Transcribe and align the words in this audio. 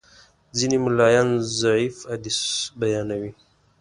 ځینې 0.57 0.77
ملایان 0.85 1.29
ضعیف 1.61 1.97
حدیث 2.11 2.39
بیانوي. 2.79 3.31